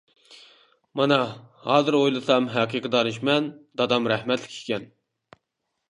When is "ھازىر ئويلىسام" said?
1.67-2.49